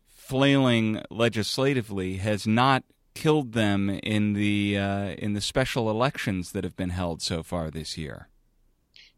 flailing 0.07 1.01
legislatively 1.09 2.17
has 2.17 2.45
not 2.45 2.83
killed 3.17 3.53
them 3.53 3.89
in 3.89 4.33
the 4.33 4.77
uh, 4.77 5.15
in 5.17 5.33
the 5.33 5.41
special 5.41 5.89
elections 5.89 6.51
that 6.51 6.63
have 6.63 6.75
been 6.75 6.91
held 6.91 7.19
so 7.21 7.41
far 7.41 7.71
this 7.71 7.97
year. 7.97 8.29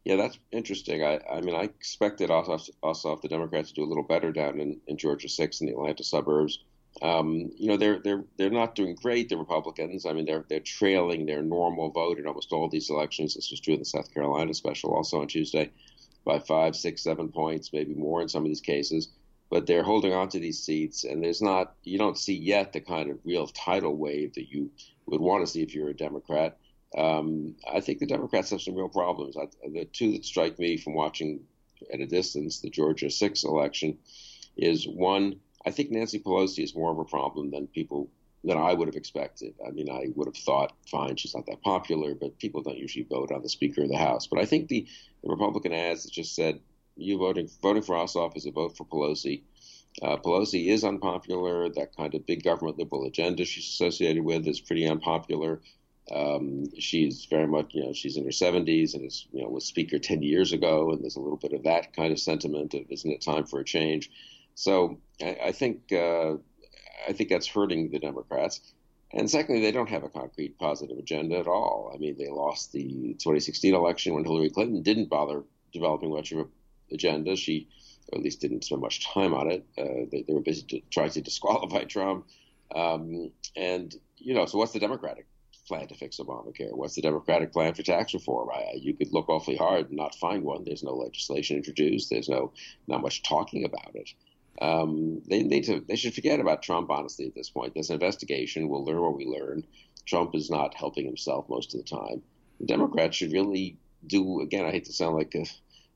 Yeah, 0.06 0.16
that's 0.16 0.38
interesting. 0.50 1.04
I, 1.04 1.20
I 1.30 1.42
mean, 1.42 1.54
I 1.54 1.64
expected 1.64 2.30
off 2.30 2.46
the 2.46 3.28
Democrats 3.28 3.68
to 3.68 3.74
do 3.74 3.84
a 3.84 3.90
little 3.92 4.02
better 4.02 4.32
down 4.32 4.58
in, 4.58 4.80
in 4.86 4.96
Georgia 4.96 5.28
six 5.28 5.60
in 5.60 5.66
the 5.66 5.74
Atlanta 5.74 6.02
suburbs. 6.02 6.64
Um, 7.02 7.50
you 7.54 7.68
know, 7.68 7.76
they're 7.76 7.98
they're 7.98 8.24
they're 8.38 8.48
not 8.48 8.74
doing 8.74 8.94
great. 8.94 9.28
The 9.28 9.36
Republicans. 9.36 10.06
I 10.06 10.14
mean, 10.14 10.24
they're 10.24 10.46
they're 10.48 10.60
trailing 10.60 11.26
their 11.26 11.42
normal 11.42 11.90
vote 11.90 12.18
in 12.18 12.26
almost 12.26 12.52
all 12.52 12.70
these 12.70 12.88
elections. 12.88 13.34
This 13.34 13.50
was 13.50 13.60
true 13.60 13.74
in 13.74 13.80
the 13.80 13.84
South 13.84 14.12
Carolina 14.14 14.54
special, 14.54 14.94
also 14.94 15.20
on 15.20 15.28
Tuesday, 15.28 15.70
by 16.24 16.38
five, 16.38 16.74
six, 16.74 17.02
seven 17.02 17.28
points, 17.28 17.70
maybe 17.74 17.94
more 17.94 18.22
in 18.22 18.28
some 18.30 18.44
of 18.44 18.48
these 18.48 18.62
cases 18.62 19.08
but 19.50 19.66
they're 19.66 19.82
holding 19.82 20.12
on 20.12 20.28
to 20.28 20.38
these 20.38 20.62
seats, 20.62 21.04
and 21.04 21.22
there's 21.22 21.42
not 21.42 21.74
you 21.82 21.98
don't 21.98 22.18
see 22.18 22.34
yet 22.34 22.72
the 22.72 22.80
kind 22.80 23.10
of 23.10 23.18
real 23.24 23.46
tidal 23.48 23.96
wave 23.96 24.34
that 24.34 24.48
you 24.48 24.70
would 25.06 25.20
want 25.20 25.44
to 25.44 25.50
see 25.50 25.62
if 25.62 25.74
you're 25.74 25.88
a 25.88 25.96
Democrat. 25.96 26.56
Um, 26.96 27.56
I 27.70 27.80
think 27.80 27.98
the 27.98 28.06
Democrats 28.06 28.50
have 28.50 28.62
some 28.62 28.74
real 28.74 28.88
problems. 28.88 29.36
I, 29.36 29.46
the 29.68 29.84
two 29.84 30.12
that 30.12 30.24
strike 30.24 30.58
me 30.58 30.76
from 30.76 30.94
watching 30.94 31.40
at 31.92 32.00
a 32.00 32.06
distance 32.06 32.60
the 32.60 32.70
Georgia 32.70 33.10
six 33.10 33.44
election 33.44 33.98
is 34.56 34.86
one. 34.86 35.40
I 35.66 35.70
think 35.70 35.90
Nancy 35.90 36.18
Pelosi 36.18 36.64
is 36.64 36.74
more 36.74 36.90
of 36.90 36.98
a 36.98 37.04
problem 37.04 37.50
than 37.50 37.66
people 37.66 38.08
than 38.44 38.56
I 38.56 38.72
would 38.72 38.88
have 38.88 38.96
expected. 38.96 39.54
I 39.66 39.70
mean, 39.70 39.90
I 39.90 40.08
would 40.14 40.26
have 40.26 40.36
thought, 40.36 40.72
fine, 40.90 41.16
she's 41.16 41.34
not 41.34 41.44
that 41.46 41.60
popular, 41.62 42.14
but 42.14 42.38
people 42.38 42.62
don't 42.62 42.78
usually 42.78 43.04
vote 43.04 43.30
on 43.32 43.42
the 43.42 43.50
Speaker 43.50 43.82
of 43.82 43.90
the 43.90 43.98
House. 43.98 44.26
But 44.26 44.38
I 44.38 44.46
think 44.46 44.68
the, 44.68 44.86
the 45.22 45.28
Republican 45.28 45.74
ads 45.74 46.06
just 46.06 46.34
said 46.34 46.58
you 47.00 47.18
voting 47.18 47.48
voting 47.62 47.82
for 47.82 47.96
Ossoff 47.96 48.36
is 48.36 48.46
a 48.46 48.50
vote 48.50 48.76
for 48.76 48.84
Pelosi. 48.84 49.42
Uh, 50.02 50.16
Pelosi 50.16 50.68
is 50.68 50.84
unpopular. 50.84 51.68
That 51.68 51.96
kind 51.96 52.14
of 52.14 52.26
big 52.26 52.44
government 52.44 52.78
liberal 52.78 53.06
agenda 53.06 53.44
she's 53.44 53.66
associated 53.66 54.24
with 54.24 54.46
is 54.46 54.60
pretty 54.60 54.86
unpopular. 54.86 55.60
Um, 56.10 56.64
she's 56.78 57.26
very 57.26 57.46
much, 57.46 57.72
you 57.74 57.84
know, 57.84 57.92
she's 57.92 58.16
in 58.16 58.24
her 58.24 58.30
70s 58.30 58.94
and 58.94 59.04
is, 59.04 59.26
you 59.32 59.42
know, 59.42 59.48
was 59.48 59.64
speaker 59.64 59.98
10 59.98 60.22
years 60.22 60.52
ago, 60.52 60.90
and 60.90 61.02
there's 61.02 61.16
a 61.16 61.20
little 61.20 61.36
bit 61.36 61.52
of 61.52 61.62
that 61.64 61.94
kind 61.94 62.12
of 62.12 62.18
sentiment 62.18 62.74
of 62.74 62.82
isn't 62.90 63.10
it 63.10 63.20
time 63.20 63.44
for 63.44 63.60
a 63.60 63.64
change? 63.64 64.10
So 64.54 64.98
I, 65.22 65.38
I 65.46 65.52
think 65.52 65.92
uh, 65.92 66.34
I 67.08 67.12
think 67.12 67.28
that's 67.28 67.46
hurting 67.46 67.90
the 67.90 67.98
Democrats. 67.98 68.60
And 69.12 69.28
secondly, 69.28 69.60
they 69.60 69.72
don't 69.72 69.88
have 69.88 70.04
a 70.04 70.08
concrete 70.08 70.58
positive 70.58 70.98
agenda 70.98 71.38
at 71.38 71.48
all. 71.48 71.90
I 71.92 71.98
mean, 71.98 72.16
they 72.16 72.28
lost 72.28 72.72
the 72.72 73.14
2016 73.18 73.74
election 73.74 74.14
when 74.14 74.24
Hillary 74.24 74.50
Clinton 74.50 74.82
didn't 74.82 75.08
bother 75.08 75.42
developing 75.72 76.10
much 76.10 76.30
of 76.32 76.38
an 76.38 76.48
agenda. 76.92 77.36
She, 77.36 77.68
or 78.12 78.18
at 78.18 78.24
least, 78.24 78.40
didn't 78.40 78.64
spend 78.64 78.82
much 78.82 79.06
time 79.06 79.34
on 79.34 79.50
it. 79.50 79.64
Uh, 79.78 80.06
they, 80.10 80.24
they, 80.26 80.32
were 80.32 80.40
busy 80.40 80.62
to, 80.62 80.80
trying 80.90 81.10
to 81.10 81.20
disqualify 81.30 81.84
Trump. 81.84 82.26
Um, 82.74 83.32
and, 83.56 83.94
you 84.16 84.34
know, 84.34 84.46
so 84.46 84.58
what's 84.58 84.72
the 84.72 84.78
Democratic 84.78 85.26
plan 85.66 85.86
to 85.86 85.94
fix 85.94 86.18
Obamacare? 86.18 86.72
What's 86.72 86.94
the 86.94 87.02
Democratic 87.02 87.52
plan 87.52 87.74
for 87.74 87.82
tax 87.82 88.12
reform? 88.14 88.48
I, 88.52 88.74
you 88.74 88.94
could 88.94 89.12
look 89.12 89.28
awfully 89.28 89.56
hard 89.56 89.88
and 89.88 89.96
not 89.96 90.14
find 90.16 90.42
one. 90.42 90.64
There's 90.64 90.82
no 90.82 90.94
legislation 90.94 91.56
introduced. 91.56 92.10
There's 92.10 92.28
no 92.28 92.52
not 92.88 93.02
much 93.02 93.22
talking 93.22 93.64
about 93.64 93.94
it. 93.94 94.10
Um, 94.60 95.22
they 95.28 95.42
need 95.42 95.64
to. 95.64 95.80
They 95.80 95.96
should 95.96 96.14
forget 96.14 96.40
about 96.40 96.62
Trump. 96.62 96.90
Honestly, 96.90 97.26
at 97.26 97.34
this 97.34 97.50
point, 97.50 97.74
this 97.74 97.90
investigation. 97.90 98.68
We'll 98.68 98.84
learn 98.84 99.00
what 99.00 99.16
we 99.16 99.26
learn. 99.26 99.64
Trump 100.06 100.34
is 100.34 100.50
not 100.50 100.74
helping 100.74 101.06
himself 101.06 101.48
most 101.48 101.74
of 101.74 101.80
the 101.80 101.86
time. 101.86 102.22
The 102.58 102.66
Democrats 102.66 103.16
should 103.16 103.32
really 103.32 103.78
do. 104.06 104.40
Again, 104.40 104.66
I 104.66 104.72
hate 104.72 104.86
to 104.86 104.92
sound 104.92 105.16
like 105.16 105.34
a 105.34 105.46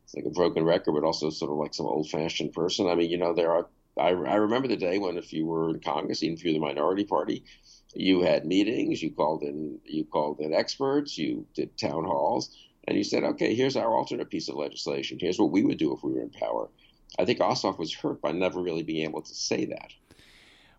it's 0.05 0.15
like 0.15 0.27
a 0.27 0.31
broken 0.31 0.65
record, 0.65 0.93
but 0.93 1.05
also 1.05 1.31
sort 1.31 1.51
of 1.51 1.59
like 1.59 1.75
some 1.75 1.87
old-fashioned 1.87 2.53
person. 2.53 2.87
I 2.89 2.95
mean, 2.95 3.11
you 3.11 3.19
know, 3.19 3.35
there 3.35 3.53
are. 3.53 3.67
I, 3.99 4.09
I 4.09 4.37
remember 4.37 4.69
the 4.69 4.77
day 4.77 4.99
when, 4.99 5.17
if 5.17 5.33
you 5.33 5.47
were 5.47 5.71
in 5.71 5.81
Congress, 5.81 6.23
even 6.23 6.37
if 6.37 6.45
you're 6.45 6.53
the 6.53 6.59
minority 6.59 7.05
party, 7.05 7.45
you 7.95 8.23
had 8.23 8.45
meetings, 8.45 9.03
you 9.03 9.13
called 9.13 9.43
in, 9.43 9.79
you 9.85 10.05
called 10.05 10.41
in 10.41 10.53
experts, 10.53 11.17
you 11.17 11.47
did 11.55 11.79
town 11.79 12.05
halls, 12.05 12.51
and 12.89 12.99
you 12.99 13.05
said, 13.05 13.23
okay, 13.23 13.55
here's 13.55 13.77
our 13.77 13.95
alternate 13.95 14.31
piece 14.31 14.49
of 14.49 14.57
legislation. 14.57 15.19
Here's 15.21 15.39
what 15.39 15.53
we 15.53 15.63
would 15.63 15.79
do 15.79 15.95
if 15.95 16.03
we 16.03 16.13
were 16.13 16.23
in 16.23 16.31
power. 16.31 16.69
I 17.19 17.25
think 17.25 17.39
Ossoff 17.39 17.79
was 17.79 17.95
hurt 17.95 18.21
by 18.21 18.33
never 18.33 18.61
really 18.61 18.83
being 18.83 19.05
able 19.05 19.23
to 19.23 19.35
say 19.35 19.65
that. 19.67 19.93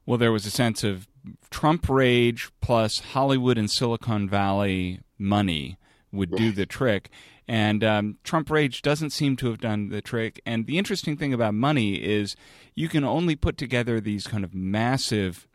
Well, 0.05 0.17
there 0.17 0.34
was 0.34 0.46
a 0.46 0.51
sense 0.51 0.84
of 0.84 1.08
Trump 1.50 1.88
rage 1.89 2.51
plus 2.62 3.00
Hollywood 3.00 3.58
and 3.58 3.72
Silicon 3.72 4.29
Valley 4.29 5.00
money 5.17 5.77
would 6.15 6.31
do 6.31 6.51
the 6.51 6.65
trick. 6.65 7.10
And 7.48 7.84
um, 7.84 8.17
Trump 8.24 8.50
rage 8.50 8.81
doesn't 8.81 9.12
seem 9.12 9.36
to 9.38 9.48
have 9.48 9.60
done 9.60 9.89
the 9.89 10.01
trick. 10.01 10.41
And 10.45 10.65
the 10.65 10.77
interesting 10.77 11.15
thing 11.15 11.34
about 11.34 11.53
money 11.53 11.95
is 11.95 12.36
you 12.74 12.89
can 12.89 13.03
only 13.03 13.36
put 13.36 13.57
together 13.57 14.00
these 14.00 14.25
kind 14.25 14.43
of 14.43 14.53
massive 14.53 15.48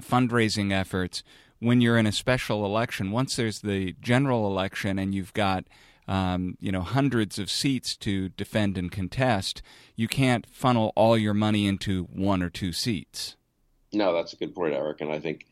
fundraising 0.00 0.72
efforts 0.72 1.22
when 1.58 1.80
you're 1.80 1.98
in 1.98 2.06
a 2.06 2.12
special 2.12 2.64
election. 2.64 3.10
Once 3.10 3.36
there's 3.36 3.60
the 3.60 3.94
general 4.00 4.46
election 4.46 4.98
and 4.98 5.14
you've 5.14 5.34
got 5.34 5.64
um, 6.06 6.56
you 6.60 6.72
know 6.72 6.80
hundreds 6.80 7.38
of 7.38 7.50
seats 7.50 7.96
to 7.96 8.30
defend 8.30 8.78
and 8.78 8.90
contest, 8.90 9.60
you 9.94 10.08
can't 10.08 10.46
funnel 10.46 10.92
all 10.96 11.18
your 11.18 11.34
money 11.34 11.66
into 11.66 12.04
one 12.04 12.42
or 12.42 12.48
two 12.48 12.72
seats. 12.72 13.36
No, 13.92 14.14
that's 14.14 14.32
a 14.32 14.36
good 14.36 14.54
point, 14.54 14.74
Eric, 14.74 15.00
and 15.00 15.10
I 15.10 15.18
think 15.18 15.46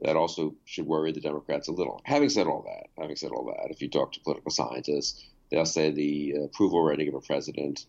that 0.00 0.16
also 0.16 0.54
should 0.64 0.86
worry 0.86 1.12
the 1.12 1.20
Democrats 1.20 1.68
a 1.68 1.72
little. 1.72 2.00
Having 2.04 2.28
said 2.30 2.46
all 2.46 2.62
that, 2.62 2.88
having 3.00 3.16
said 3.16 3.30
all 3.30 3.46
that, 3.46 3.70
if 3.70 3.82
you 3.82 3.88
talk 3.88 4.12
to 4.12 4.20
political 4.20 4.50
scientists, 4.50 5.24
they'll 5.50 5.66
say 5.66 5.90
the 5.90 6.32
approval 6.44 6.82
rating 6.82 7.08
of 7.08 7.14
a 7.14 7.20
president 7.20 7.86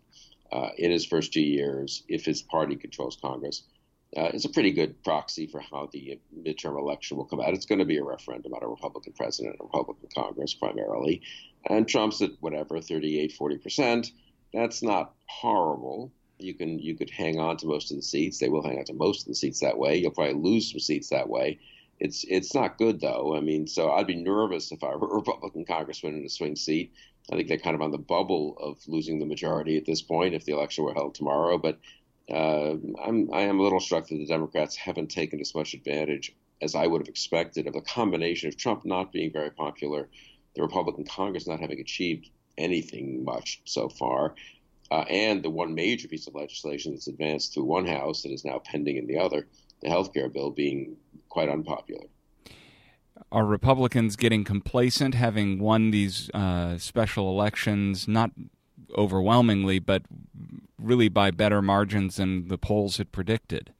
uh, 0.52 0.70
in 0.78 0.92
his 0.92 1.06
first 1.06 1.34
two 1.34 1.42
years, 1.42 2.04
if 2.08 2.26
his 2.26 2.42
party 2.42 2.76
controls 2.76 3.18
Congress, 3.22 3.64
uh, 4.18 4.30
is 4.34 4.46
a 4.46 4.50
pretty 4.50 4.72
good 4.72 5.04
proxy 5.04 5.46
for 5.46 5.60
how 5.60 5.88
the 5.92 6.20
midterm 6.36 6.80
election 6.80 7.18
will 7.18 7.26
come 7.26 7.40
out. 7.40 7.54
It's 7.54 7.68
going 7.68 7.80
to 7.80 7.86
be 7.86 7.98
a 7.98 8.04
referendum 8.04 8.54
on 8.54 8.64
a 8.64 8.68
Republican 8.68 9.14
president 9.14 9.58
a 9.60 9.64
Republican 9.64 10.10
Congress 10.16 10.54
primarily. 10.56 11.22
And 11.70 11.88
Trump's 11.88 12.22
at 12.22 12.32
whatever, 12.40 12.82
38, 12.82 13.36
40%. 13.40 14.12
That's 14.54 14.82
not 14.82 15.14
horrible. 15.28 16.12
You 16.40 16.56
can 16.56 16.80
you 16.80 16.96
could 16.96 17.10
hang 17.10 17.40
on 17.40 17.58
to 17.58 17.68
most 17.68 17.92
of 17.92 17.98
the 17.98 18.04
seats. 18.04 18.40
They 18.40 18.50
will 18.50 18.64
hang 18.64 18.80
on 18.80 18.86
to 18.86 18.94
most 18.94 19.24
of 19.24 19.28
the 19.28 19.36
seats 19.36 19.60
that 19.60 19.78
way. 19.78 19.98
You'll 19.98 20.12
probably 20.12 20.42
lose 20.42 20.72
some 20.72 20.80
seats 20.80 21.10
that 21.10 21.30
way. 21.30 21.60
It's 22.00 22.24
it's 22.28 22.56
not 22.56 22.78
good 22.78 23.02
though. 23.02 23.36
I 23.36 23.42
mean, 23.42 23.68
so 23.68 23.92
I'd 23.92 24.08
be 24.08 24.16
nervous 24.16 24.72
if 24.72 24.84
I 24.84 24.96
were 24.96 25.12
a 25.12 25.16
Republican 25.16 25.66
congressman 25.66 26.18
in 26.18 26.26
a 26.26 26.30
swing 26.30 26.56
seat. 26.56 26.94
I 27.32 27.36
think 27.36 27.48
they're 27.48 27.58
kind 27.58 27.76
of 27.76 27.82
on 27.82 27.92
the 27.92 27.98
bubble 27.98 28.58
of 28.60 28.80
losing 28.88 29.20
the 29.20 29.26
majority 29.26 29.78
at 29.78 29.86
this 29.86 30.02
point 30.02 30.34
if 30.34 30.46
the 30.46 30.54
election 30.54 30.84
were 30.84 30.94
held 30.94 31.14
tomorrow. 31.14 31.58
But 31.58 31.80
uh, 32.32 32.76
I'm 33.04 33.30
I 33.34 33.42
am 33.42 33.60
a 33.60 33.64
little 33.64 33.80
struck 33.80 34.08
that 34.08 34.16
the 34.16 34.26
Democrats 34.26 34.76
haven't 34.76 35.12
taken 35.12 35.40
as 35.40 35.54
much 35.54 35.74
advantage 35.74 36.34
as 36.62 36.76
I 36.76 36.88
would 36.88 37.02
have 37.02 37.08
expected 37.08 37.68
of 37.68 37.74
the 37.74 37.82
combination 37.82 38.50
of 38.50 38.58
Trump 38.58 38.86
not 38.86 39.12
being 39.12 39.32
very 39.32 39.52
popular, 39.52 40.10
the 40.56 40.62
Republican 40.62 41.06
Congress 41.06 41.48
not 41.48 41.60
having 41.60 41.80
achieved 41.80 42.30
anything 42.58 43.24
much 43.24 43.62
so 43.66 43.88
far, 43.88 44.36
uh, 44.92 45.06
and 45.10 45.44
the 45.44 45.50
one 45.50 45.74
major 45.74 46.08
piece 46.08 46.28
of 46.28 46.36
legislation 46.36 46.94
that's 46.94 47.08
advanced 47.08 47.54
through 47.54 47.64
one 47.64 47.86
house 47.86 48.24
that 48.24 48.32
is 48.32 48.44
now 48.44 48.60
pending 48.60 48.98
in 48.98 49.08
the 49.08 49.18
other, 49.18 49.48
the 49.82 49.90
health 49.90 50.14
care 50.14 50.30
bill, 50.30 50.52
being 50.52 50.98
quite 51.30 51.50
unpopular. 51.50 52.06
Are 53.32 53.46
Republicans 53.46 54.16
getting 54.16 54.44
complacent, 54.44 55.14
having 55.14 55.60
won 55.60 55.92
these 55.92 56.30
uh, 56.34 56.78
special 56.78 57.30
elections, 57.30 58.08
not 58.08 58.32
overwhelmingly, 58.98 59.80
but 59.80 60.04
really 60.80 61.10
by 61.10 61.32
better 61.32 61.62
margins 61.62 62.16
than 62.16 62.48
the 62.48 62.58
polls 62.58 62.98
had 62.98 63.12
predicted? 63.12 63.74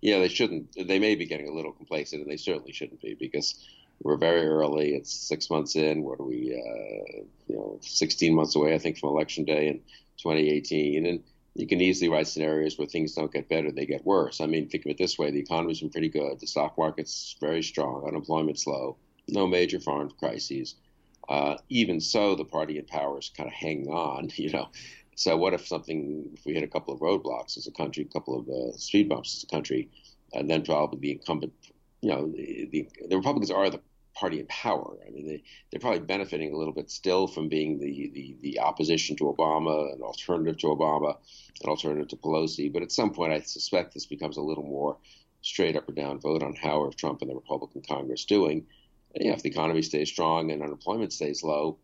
Yeah, 0.00 0.18
they 0.18 0.28
shouldn't. 0.28 0.74
They 0.74 0.98
may 0.98 1.14
be 1.14 1.26
getting 1.26 1.48
a 1.48 1.52
little 1.52 1.72
complacent, 1.72 2.22
and 2.22 2.30
they 2.30 2.36
certainly 2.36 2.72
shouldn't 2.72 3.00
be 3.00 3.14
because 3.14 3.54
we're 4.02 4.16
very 4.16 4.46
early. 4.46 4.94
It's 4.94 5.12
six 5.12 5.48
months 5.50 5.76
in. 5.76 6.02
What 6.02 6.18
are 6.18 6.24
we? 6.24 6.52
Uh, 6.52 7.22
you 7.46 7.56
know, 7.56 7.78
16 7.82 8.34
months 8.34 8.56
away, 8.56 8.74
I 8.74 8.78
think, 8.78 8.98
from 8.98 9.10
election 9.10 9.44
day 9.44 9.68
in 9.68 9.78
2018, 10.18 11.06
and 11.06 11.22
you 11.54 11.66
can 11.66 11.80
easily 11.80 12.08
write 12.08 12.26
scenarios 12.26 12.78
where 12.78 12.86
things 12.86 13.14
don't 13.14 13.32
get 13.32 13.48
better, 13.48 13.70
they 13.70 13.86
get 13.86 14.06
worse. 14.06 14.40
I 14.40 14.46
mean, 14.46 14.68
think 14.68 14.84
of 14.86 14.90
it 14.90 14.98
this 14.98 15.18
way: 15.18 15.30
the 15.30 15.40
economy's 15.40 15.80
been 15.80 15.90
pretty 15.90 16.08
good, 16.08 16.40
the 16.40 16.46
stock 16.46 16.78
market's 16.78 17.36
very 17.40 17.62
strong, 17.62 18.04
unemployment's 18.06 18.66
low, 18.66 18.96
no 19.28 19.46
major 19.46 19.80
foreign 19.80 20.10
crises. 20.10 20.76
Uh, 21.28 21.56
even 21.68 22.00
so, 22.00 22.34
the 22.34 22.44
party 22.44 22.78
in 22.78 22.84
power 22.84 23.18
is 23.18 23.30
kind 23.36 23.48
of 23.48 23.52
hanging 23.54 23.88
on, 23.88 24.30
you 24.36 24.50
know. 24.50 24.68
So 25.14 25.36
what 25.36 25.52
if 25.52 25.66
something, 25.66 26.30
if 26.32 26.46
we 26.46 26.54
hit 26.54 26.62
a 26.62 26.68
couple 26.68 26.94
of 26.94 27.00
roadblocks 27.00 27.58
as 27.58 27.66
a 27.66 27.70
country, 27.70 28.04
a 28.08 28.12
couple 28.12 28.38
of 28.38 28.48
uh, 28.48 28.76
speed 28.78 29.10
bumps 29.10 29.36
as 29.36 29.44
a 29.44 29.46
country, 29.46 29.90
and 30.32 30.48
then 30.48 30.62
probably 30.62 30.98
the 31.00 31.12
incumbent, 31.12 31.52
you 32.00 32.10
know, 32.10 32.28
the, 32.28 32.68
the, 32.72 32.88
the 33.08 33.16
Republicans 33.16 33.50
are 33.50 33.68
the 33.68 33.80
party 34.22 34.38
in 34.38 34.46
power. 34.46 34.96
I 35.04 35.10
mean, 35.10 35.26
they, 35.26 35.42
they're 35.70 35.80
probably 35.80 35.98
benefiting 35.98 36.54
a 36.54 36.56
little 36.56 36.72
bit 36.72 36.92
still 36.92 37.26
from 37.26 37.48
being 37.48 37.80
the, 37.80 38.12
the, 38.14 38.36
the 38.40 38.60
opposition 38.60 39.16
to 39.16 39.24
Obama, 39.24 39.92
an 39.92 40.00
alternative 40.00 40.58
to 40.58 40.68
Obama, 40.68 41.16
an 41.64 41.68
alternative 41.68 42.06
to 42.08 42.16
Pelosi. 42.16 42.72
But 42.72 42.82
at 42.82 42.92
some 42.92 43.12
point, 43.12 43.32
I 43.32 43.40
suspect 43.40 43.92
this 43.92 44.06
becomes 44.06 44.36
a 44.36 44.40
little 44.40 44.62
more 44.62 44.96
straight 45.40 45.76
up 45.76 45.88
or 45.88 45.92
down 45.92 46.20
vote 46.20 46.44
on 46.44 46.54
how 46.54 46.80
are 46.82 46.92
Trump 46.92 47.20
and 47.22 47.30
the 47.30 47.34
Republican 47.34 47.82
Congress 47.82 48.24
doing. 48.24 48.64
And, 49.16 49.34
if 49.34 49.42
the 49.42 49.50
economy 49.50 49.82
stays 49.82 50.08
strong 50.08 50.52
and 50.52 50.62
unemployment 50.62 51.12
stays 51.12 51.42
low, 51.42 51.78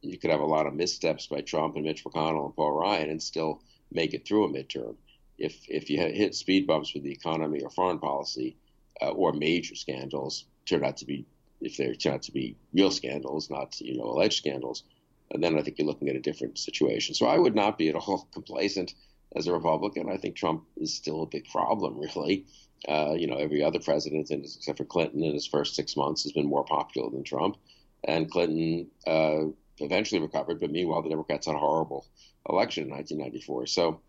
you 0.00 0.16
could 0.16 0.30
have 0.30 0.40
a 0.40 0.46
lot 0.46 0.66
of 0.66 0.72
missteps 0.72 1.26
by 1.26 1.42
Trump 1.42 1.76
and 1.76 1.84
Mitch 1.84 2.04
McConnell 2.04 2.46
and 2.46 2.56
Paul 2.56 2.72
Ryan 2.72 3.10
and 3.10 3.22
still 3.22 3.60
make 3.92 4.14
it 4.14 4.26
through 4.26 4.46
a 4.46 4.48
midterm. 4.48 4.96
If 5.36 5.54
if 5.68 5.90
you 5.90 5.98
hit 5.98 6.34
speed 6.34 6.66
bumps 6.66 6.94
with 6.94 7.02
the 7.02 7.12
economy 7.12 7.60
or 7.60 7.68
foreign 7.70 7.98
policy, 7.98 8.56
uh, 9.02 9.10
or 9.10 9.32
major 9.34 9.74
scandals 9.74 10.46
turn 10.64 10.84
out 10.84 10.96
to 10.96 11.04
be 11.04 11.26
if 11.62 11.76
they 11.76 11.92
turn 11.94 12.14
out 12.14 12.22
to 12.22 12.32
be 12.32 12.56
real 12.72 12.90
scandals, 12.90 13.50
not 13.50 13.80
you 13.80 13.96
know 13.96 14.04
alleged 14.04 14.38
scandals, 14.38 14.84
and 15.30 15.42
then 15.42 15.58
I 15.58 15.62
think 15.62 15.78
you're 15.78 15.86
looking 15.86 16.08
at 16.08 16.16
a 16.16 16.20
different 16.20 16.58
situation. 16.58 17.14
So 17.14 17.26
I 17.26 17.38
would 17.38 17.54
not 17.54 17.78
be 17.78 17.88
at 17.88 17.94
all 17.94 18.28
complacent 18.34 18.94
as 19.34 19.46
a 19.46 19.52
Republican. 19.52 20.10
I 20.10 20.16
think 20.16 20.36
Trump 20.36 20.64
is 20.76 20.94
still 20.94 21.22
a 21.22 21.26
big 21.26 21.48
problem, 21.48 21.98
really. 22.16 22.46
Uh, 22.88 23.14
you 23.16 23.28
know, 23.28 23.36
every 23.36 23.62
other 23.62 23.78
president, 23.78 24.30
except 24.30 24.78
for 24.78 24.84
Clinton, 24.84 25.22
in 25.22 25.34
his 25.34 25.46
first 25.46 25.76
six 25.76 25.96
months, 25.96 26.24
has 26.24 26.32
been 26.32 26.48
more 26.48 26.64
popular 26.64 27.10
than 27.10 27.22
Trump, 27.22 27.56
and 28.02 28.28
Clinton 28.28 28.88
uh, 29.06 29.44
eventually 29.78 30.20
recovered. 30.20 30.58
But 30.58 30.72
meanwhile, 30.72 31.02
the 31.02 31.08
Democrats 31.08 31.46
had 31.46 31.54
a 31.54 31.58
horrible 31.58 32.06
election 32.48 32.84
in 32.84 32.90
1994. 32.90 33.66
So 33.66 34.00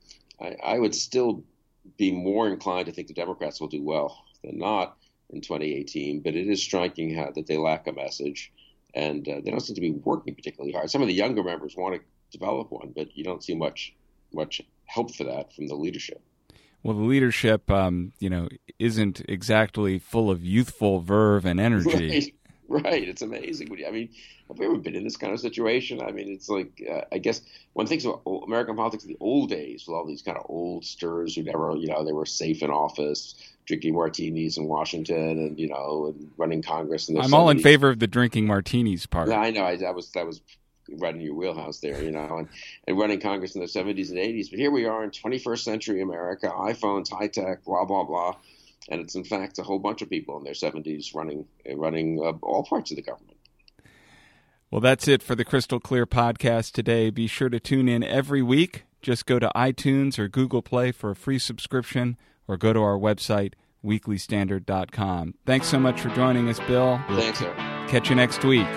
I, 0.42 0.56
I 0.64 0.80
would 0.80 0.96
still 0.96 1.44
be 1.98 2.12
more 2.12 2.48
inclined 2.48 2.88
to 2.88 2.92
think 2.92 3.08
the 3.08 3.14
Democrats 3.14 3.62
will 3.62 3.68
do 3.68 3.84
well 3.84 4.24
than 4.44 4.58
not 4.58 4.98
in 5.30 5.42
2018, 5.42 6.22
but 6.22 6.36
it 6.36 6.48
is 6.48 6.62
striking 6.62 7.16
how, 7.16 7.32
that 7.36 7.48
they 7.48 7.58
lack 7.58 7.88
a 7.88 7.92
message 7.92 8.52
and 8.94 9.28
uh, 9.28 9.42
they 9.44 9.52
don't 9.52 9.60
seem 9.60 9.76
to 9.76 9.82
be 9.82 9.92
working 9.92 10.36
particularly 10.36 10.72
hard. 10.72 10.90
Some 10.90 11.02
of 11.02 11.08
the 11.08 11.14
younger 11.14 11.44
members 11.44 11.76
want 11.76 11.96
to 11.96 12.02
develop 12.38 12.72
one, 12.72 12.94
but 12.96 13.16
you 13.18 13.24
don't 13.24 13.44
see 13.44 13.56
much 13.56 13.94
much 14.32 14.62
help 14.86 15.14
for 15.14 15.24
that 15.26 15.54
from 15.54 15.68
the 15.68 15.76
leadership. 15.76 16.22
Well, 16.82 16.98
the 16.98 17.04
leadership, 17.04 17.70
um, 17.72 18.14
you 18.20 18.30
know, 18.30 18.50
isn't 18.80 19.22
exactly 19.30 20.00
full 20.00 20.30
of 20.30 20.44
youthful 20.44 21.00
verve 21.00 21.46
and 21.46 21.60
energy. 21.60 21.90
Right, 21.94 22.34
right. 22.68 23.08
It's 23.08 23.22
amazing. 23.22 23.70
I 23.86 23.92
mean, 23.92 24.10
have 24.48 24.58
we 24.58 24.66
ever 24.66 24.78
been 24.78 24.96
in 24.96 25.04
this 25.04 25.18
kind 25.18 25.34
of 25.34 25.40
situation? 25.40 26.02
I 26.02 26.12
mean, 26.12 26.30
it's 26.30 26.50
like 26.50 26.82
uh, 26.90 27.02
I 27.12 27.18
guess 27.18 27.42
one 27.74 27.88
thinks 27.88 28.06
about 28.06 28.22
American 28.46 28.76
politics 28.76 29.04
in 29.04 29.10
the 29.10 29.18
old 29.20 29.50
days 29.50 29.86
with 29.88 29.96
all 29.96 30.06
these 30.06 30.22
kind 30.22 30.38
of 30.38 30.46
old 30.48 30.86
stirs 30.86 31.36
who 31.36 31.44
never, 31.44 31.76
you 31.76 31.88
know, 31.88 32.06
they 32.06 32.14
were 32.14 32.26
safe 32.26 32.64
in 32.64 32.70
office 32.70 33.36
drinking 33.66 33.94
martinis 33.94 34.58
in 34.58 34.66
Washington 34.66 35.40
and 35.40 35.60
you 35.60 35.68
know 35.70 36.08
and 36.08 36.32
running 36.38 36.62
Congress. 36.62 37.10
In 37.10 37.18
I'm 37.18 37.30
70s. 37.30 37.34
all 37.34 37.50
in 37.50 37.60
favor 37.60 37.90
of 37.90 38.00
the 38.00 38.08
drinking 38.08 38.46
martinis 38.48 39.06
part. 39.06 39.30
Yeah, 39.30 39.40
I 39.40 39.52
know. 39.52 39.64
I, 39.64 39.78
that 39.78 39.96
was 39.96 40.12
that 40.12 40.26
was 40.26 40.42
right 41.00 41.16
in 41.16 41.22
your 41.22 41.34
wheelhouse 41.34 41.80
there, 41.80 42.04
you 42.04 42.12
know, 42.12 42.38
and, 42.40 42.50
and 42.88 42.98
running 42.98 43.20
Congress 43.20 43.56
in 43.56 43.62
the 43.62 43.68
70s 43.68 44.10
and 44.10 44.18
80s. 44.18 44.50
But 44.50 44.60
here 44.60 44.72
we 44.72 44.86
are 44.86 45.04
in 45.04 45.12
21st 45.12 45.60
century 45.60 46.02
America, 46.02 46.48
iPhones, 46.48 47.10
high 47.10 47.28
tech, 47.28 47.64
blah 47.64 47.86
blah 47.86 48.04
blah. 48.04 48.36
And 48.90 49.02
it's 49.02 49.16
in 49.16 49.24
fact 49.24 49.60
a 49.60 49.64
whole 49.64 49.80
bunch 49.80 50.02
of 50.02 50.10
people 50.10 50.38
in 50.38 50.44
their 50.44 50.54
70s 50.54 51.16
running 51.16 51.46
running 51.74 52.20
uh, 52.24 52.34
all 52.42 52.64
parts 52.64 52.92
of 52.92 52.98
the 52.98 53.04
government. 53.04 53.38
Well, 54.70 54.82
that's 54.82 55.08
it 55.08 55.22
for 55.22 55.36
the 55.36 55.46
Kristol 55.46 55.82
Clear 55.82 56.08
podcast 56.08 56.72
today. 56.72 57.12
Be 57.12 57.28
sure 57.28 57.50
to 57.50 57.60
tune 57.60 57.88
in 57.88 58.04
every 58.04 58.42
week. 58.42 58.86
Just 59.04 59.26
go 59.26 59.38
to 59.38 59.52
iTunes 59.56 60.18
or 60.18 60.28
Google 60.28 60.64
Play 60.64 60.92
for 60.92 61.12
a 61.12 61.16
free 61.16 61.38
subscription 61.38 62.18
or 62.48 62.58
go 62.58 62.74
to 62.74 62.82
our 62.82 62.98
website, 62.98 63.54
weeklystandard.com. 63.86 65.36
Thanks 65.46 65.68
so 65.68 65.80
much 65.80 66.02
for 66.02 66.10
joining 66.10 66.50
us, 66.50 66.60
Bill. 66.62 67.00
Thanks, 67.10 67.40
sir. 67.40 67.54
Catch 67.88 68.10
you 68.10 68.16
next 68.16 68.44
week. 68.44 68.68